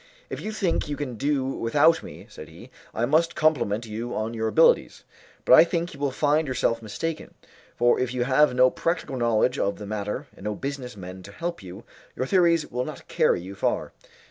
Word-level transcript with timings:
"If 0.31 0.41
you 0.41 0.51
think 0.51 0.89
you 0.89 0.97
can 0.97 1.13
do 1.13 1.45
without 1.45 2.01
me," 2.01 2.25
said 2.27 2.49
he, 2.49 2.71
"I 2.91 3.05
must 3.05 3.35
compliment 3.35 3.85
you 3.85 4.15
on 4.15 4.33
your 4.33 4.47
abilities; 4.47 5.03
but 5.45 5.53
I 5.53 5.63
think 5.63 5.93
you 5.93 5.99
will 5.99 6.09
find 6.09 6.47
yourself 6.47 6.81
mistaken, 6.81 7.35
for 7.75 7.99
if 7.99 8.11
you 8.11 8.23
have 8.23 8.55
no 8.55 8.71
practical 8.71 9.15
knowledge 9.15 9.59
of 9.59 9.77
the 9.77 9.85
matter 9.85 10.25
and 10.35 10.45
no 10.45 10.55
business 10.55 10.97
men 10.97 11.21
to 11.21 11.31
help 11.31 11.61
you, 11.61 11.83
your 12.15 12.25
theories 12.25 12.65
will 12.71 12.83
not 12.83 13.07
carry 13.07 13.41
you 13.41 13.53
far. 13.53 13.93